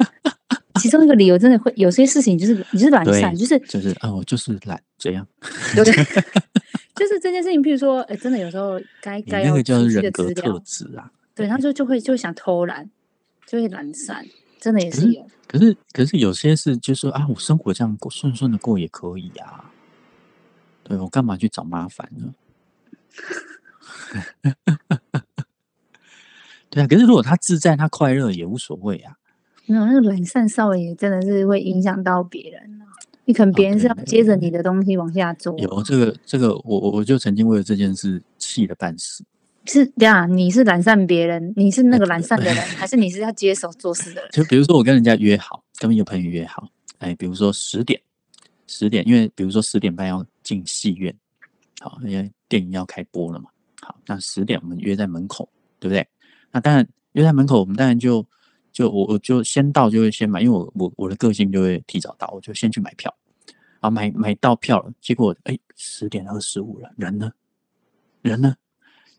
[0.82, 5.24] 其中一个理由真的会有些事情，就是你是懒散，就是就是啊，我就是懒这样。
[5.76, 5.84] 对，
[6.96, 11.08] 就是这件事情，譬如说，哎，真的有时候该该那个叫人格特质啊。
[11.36, 12.90] 对，他就就会就想偷懒，
[13.46, 14.26] 就会懒散，
[14.60, 15.24] 真的也是有。
[15.46, 19.70] 可是可是有些事，就说啊，我生活这样过顺顺的过也可以啊。
[20.82, 22.34] 对我干嘛去找麻烦呢？
[26.68, 29.16] 对啊，可是如果他自在，他快乐也无所谓啊。
[29.72, 32.60] 没有那个懒散，稍微也真的是会影响到别人
[33.24, 39.24] 你可能别人是要接着你的东西往下做，有这个这个，我我我就曾经为了这件事气得半死。
[39.64, 44.30] 是这样，你是懒散别人，你是那个懒散的人， 还是你是要接手做事的人？
[44.34, 48.00] 就比如说我跟人家约好，跟一个朋友约好，哎，比如说十点，
[48.66, 51.14] 十点，因为比如说十点半要进戏院，
[51.80, 53.50] 好，因为电影要开播了嘛。
[53.80, 56.04] 好，那十点我们约在门口，对不对？
[56.50, 58.26] 那当然约在门口，我们当然就
[58.72, 63.14] 就我我就先到就会先买，因为我我我的个性就会提早到，我就先去买票，
[63.80, 67.30] 啊，买买到票了，结果哎十点二十五了，人呢？
[68.22, 68.56] 人呢？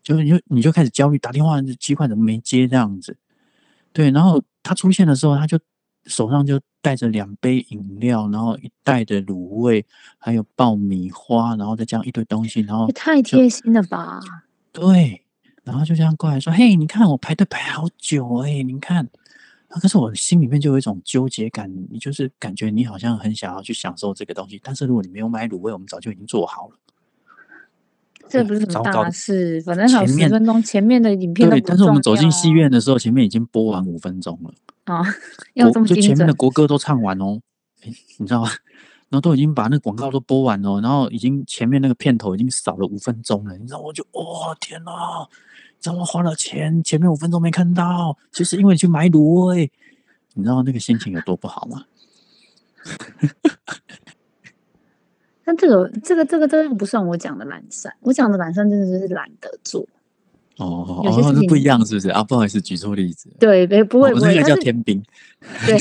[0.02, 3.16] 就你就你就开始焦虑，打电话机块怎么没接这样子？
[3.92, 5.58] 对，然后他出现的时候，他就
[6.04, 9.86] 手上就带着两杯饮料，然后一袋的卤味，
[10.18, 14.20] 还有爆米花，然后再加上一堆东西，然后也太贴心了吧！
[14.72, 15.24] 对，
[15.62, 19.08] 然后就这样过来说：“嘿，你看我排队排好久哎、你看。”
[19.74, 26.76] 啊可是我心里面就有一种纠结感，你就是感觉你好像很想要去享受这个东西，但是如果你没有买卤味，我们早就已经做好了。
[28.28, 34.54] 这不是什么大事，反正前面十分钟，前面的影片都对，不但是我们走进戏院的时候，前面已经播完五分钟了。
[34.84, 35.02] 啊，
[35.54, 37.40] 要这么精国就前面的，国歌都唱完哦，
[38.18, 38.48] 你知道吗？
[39.10, 44.92] 然后都已经把那个广告都播完了，然后已经前面那个片头已经少了五分钟了，你知道我就哦天哪，
[45.84, 49.70] 你知道我花了钱，前面五分钟没看到，就是因为你去买卤味，
[50.32, 51.84] 你知道那个心情有多不好吗？
[55.44, 59.86] 那这个这个这个这个不算我讲的懒散，我讲的懒散真的就是懒得做。
[60.56, 62.24] 哦有些事哦，那不一情样是不是啊？
[62.24, 65.04] 不好意思，举错例子，对，不不会不会，哦那个叫天兵，
[65.66, 65.76] 对，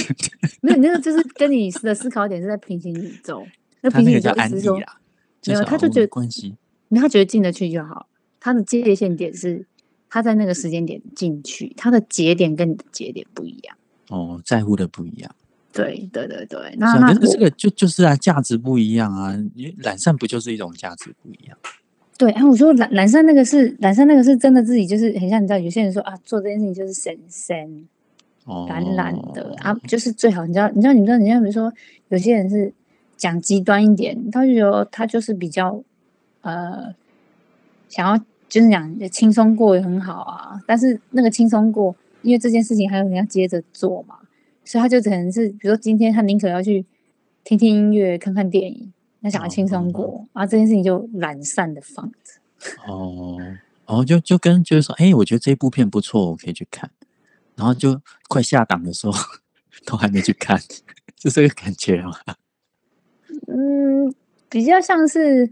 [0.59, 3.47] 没有那个就是跟你的思考点是在平行宇宙，
[3.79, 4.97] 那平行宇宙意思是说，安逸啦，
[5.45, 6.57] 没有他就觉得关系
[6.89, 8.09] 没有他觉得进得去就好，
[8.41, 9.65] 他的界限点是
[10.13, 13.75] 他在那个时间点进去，他的节点跟你的节点不一样。
[14.09, 15.35] 哦，在乎的不一样。
[15.71, 21.57] 对对对对，那那这个就就是啊，价值不一样啊，因为懒散不就是一种价值不一样？
[22.15, 27.87] 对，哎，我说懒懒散那个是懒散那个是真的自己就是很像你知道，有些人说啊，做这件事情就是神神
[28.45, 31.73] 哦，懒懒的啊， 就是最好你知道你知道你知道你像比如说
[32.09, 32.71] 有些人是
[33.17, 35.81] 讲极端一点，他就觉得他就是比较
[36.41, 36.93] 呃
[37.89, 38.23] 想要
[38.53, 44.19] 就是讲轻松过也很好啊，但是那个轻松过，因为这件事情还有人要接着做嘛，
[44.63, 46.85] 所以他就可能是比如说今天他宁可要去
[47.43, 52.85] 听听音乐、看看电影，他想要轻松过，啊，这件事情就懒散的放着。
[52.85, 53.39] 哦
[53.87, 56.91] 哦，就就跟就是说，哎，我觉得这部片不错，我可以去看，
[57.55, 59.13] 然后就快下档的时候
[59.83, 60.61] 都还没去看，
[61.17, 62.11] 就这个感觉嘛。
[63.47, 64.13] 嗯，
[64.47, 65.51] 比较像是，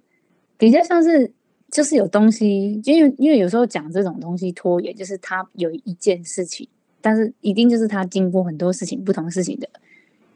[0.55, 1.33] 比较像是，
[1.71, 6.67] 就是有东西，因为因为有时候讲这种东西拖延，就是他有一件事情，
[6.99, 9.69] 但是一定就是他经过很多事情、不同事情的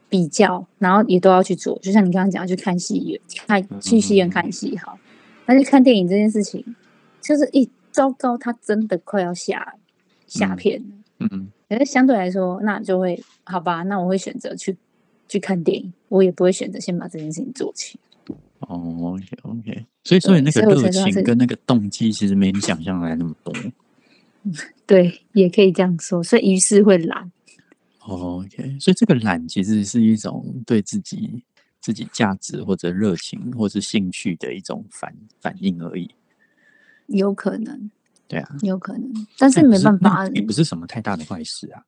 [0.08, 1.78] 比较，然后也都要去做。
[1.80, 4.98] 就像你刚刚讲要去看戏院，看去戏院看戏好，
[5.44, 6.64] 那去看电影这件事情，
[7.20, 9.74] 就是一糟糕，他真的快要下
[10.26, 10.86] 下嗯片了。
[11.18, 14.74] 嗯嗯，可是相对来说，那就会好吧，那我会选择去
[15.28, 17.98] 去看电影，我也不会选择先把这件事情做起。
[18.66, 23.52] 哦，OK OK，所以所以那个热情跟那个动机其实没你想象来那么多。
[24.86, 27.30] 对，也可以这样说，所以于是会懒。
[28.00, 31.42] 哦 OK，所以这个懒其实是一种对自己
[31.80, 36.10] 自己价值或者热情或是兴趣的一种反反应而已。
[37.06, 37.90] 有可能，
[38.26, 41.84] 对啊，有可能，但是没办法那，也不是什么太大的坏事啊。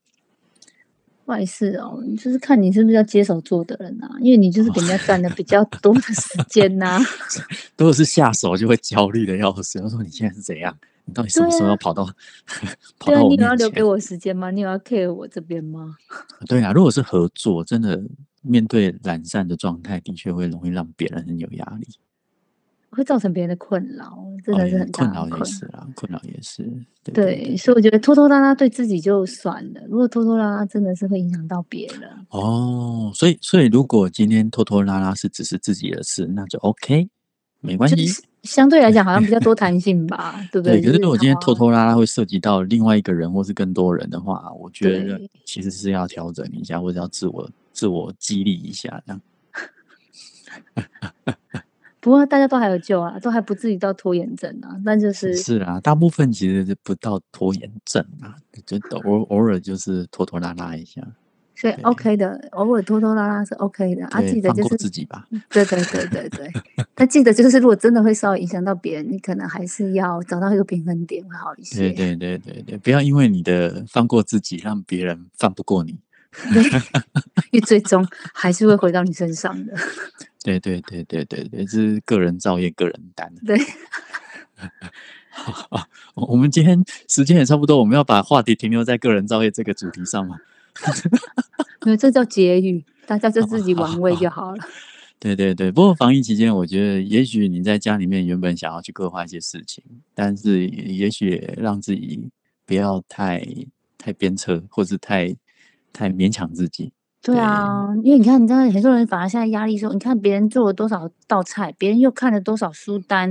[1.29, 6.99] 坏事哦，你就是看你是不是要接手做的人啊，因为你就是给人家占了比较多的时间呐、
[7.77, 10.75] 如果是下手就会焦虑的要死，他说你现在是怎样？
[11.05, 12.05] 你到底什么时候要跑到、
[12.99, 13.55] 跑对啊，你有要？
[13.57, 14.51] 留给我时间吗？
[14.51, 15.97] 你有要 care 我这边吗？
[16.49, 18.03] 对啊，如果是合作，真的
[18.43, 21.87] 面对懒散的状态，的确会容易让别人很有压力。
[22.99, 26.62] 会造成别人的困扰，真的是很大困扰也是啊，困扰也是。
[27.05, 32.11] 对对，所以我觉得拖拖拉拉对自己就算了，如果拖拖拉拉真的是会影响到别人。
[32.30, 37.09] 哦，所以所以如果今天拖拖拉拉是只是自己的事，那就 OK，
[37.61, 37.96] 没关系。
[37.96, 40.86] 就是相对来讲好像比较多弹性吧， 对不对，对？
[40.86, 49.20] 可是如果今天拖拖拉拉会涉及到另外一个人或是更多人的话，我觉得其实是要调整一下，或者要自我自我激励一下，这样。
[52.09, 58.35] 不过大家都还有救啊，都还不至于到拖延症啊，但就是是啊，大部分其实是不到拖延症啊，
[58.65, 61.03] 就 偶偶尔就是拖拖拉拉一下，
[61.55, 65.27] 所以 OK 的，偶尔拖拖拉拉是 OK 的啊，记得就是自己吧。
[65.51, 66.51] 对对对对对，
[66.97, 71.91] 但记得就是如果真的会稍微影响到别人，你可能还是要找到一个平衡点会好一些。
[71.91, 75.99] 对对对对对，不要因为你的放过自己，让别人放不过你。
[76.53, 76.63] 对
[77.51, 79.75] 因为最终还是会回到你身上的。
[80.43, 83.32] 对对对对对对，这是个人造业，个人担。
[83.45, 83.59] 对，
[85.30, 90.36] 好，我我们今天时间也差不多，我们要把话题停留在个人造业这个主题上嘛？
[91.84, 94.64] 没有这叫结语，大家就自己玩味就好了。
[95.20, 99.82] 对对对，不过防疫期间，我觉得也许你在家里面原本想要去规划一些事情，
[100.14, 102.30] 但是也许也让自己
[102.64, 103.45] 不要太
[103.97, 105.36] 太鞭策，或是太
[105.93, 106.93] 太勉强自己。
[107.21, 113.31] 对啊，因为你看，你知道很多人反而现在压力说，你看别人做了多少道菜，别人又看了多少书单，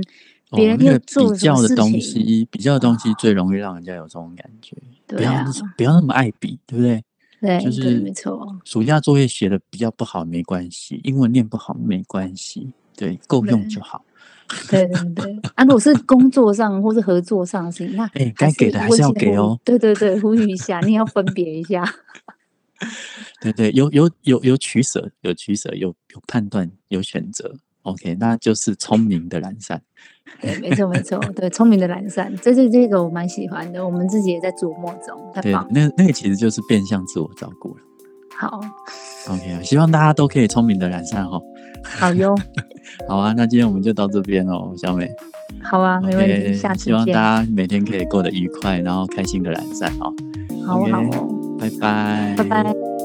[0.52, 4.76] 别人又比较的东西，比较的东西最容易让人家有这种感觉。
[5.06, 5.44] 不要对啊，
[5.76, 7.02] 不要那么爱比，对不对？
[7.40, 14.04] 对对，就是没错，暑假作业写的比较不好没关系，英文念不好没关系，对，够用就好。
[14.70, 15.40] 对对对。
[15.54, 19.58] 啊，如果是工作上或是合作上的事情，那哎该给的还是要给哦。
[19.64, 21.84] 对对对，呼吁一下，你也要分别一下。
[23.40, 27.54] 对对，有有有有取舍，有取舍，有有判断，有选择。
[27.82, 29.80] OK，那就是聪明的懒散。
[30.42, 35.52] 对，没错没错，对，聪明的懒散，这是这个我蛮喜欢的，我们自己也在琢磨中，太对。
[35.70, 37.82] 那那个其实就是变相自我照顾了。
[38.36, 38.60] 好
[39.28, 41.40] ，OK，希望大家都可以聪明的懒散哈。
[41.82, 42.36] 好哟，
[43.08, 45.10] 好啊，那今天我们就到这边哦，小美。
[45.62, 47.12] 好啊，没问题下次希望大。
[47.12, 50.12] 家每天可以过得愉快，然后开心的懒散哦。
[50.66, 52.97] 好哦好哦，拜拜，拜拜。